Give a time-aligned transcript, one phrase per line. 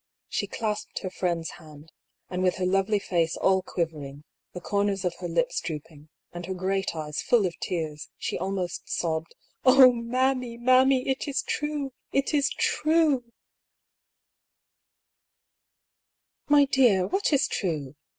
[0.27, 1.91] She clasped her friend's hand,
[2.27, 6.55] and with her lovely face all quivering, the corners of her lips drooping, and her
[6.55, 11.07] great eyes full of tears, she almost sobbed:" Oh, mammy, mammy!
[11.07, 13.31] It is true!— it is true
[14.57, 15.61] /""
[16.49, 17.93] My dear, what is true